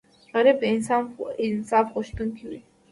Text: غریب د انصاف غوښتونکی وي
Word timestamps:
غریب 0.33 0.57
د 0.61 0.63
انصاف 1.79 1.85
غوښتونکی 1.95 2.43
وي 2.49 2.59